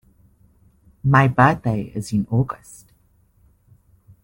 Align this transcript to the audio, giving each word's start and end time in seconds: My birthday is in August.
My 1.03 1.27
birthday 1.27 1.91
is 1.93 2.11
in 2.11 2.25
August. 2.31 2.91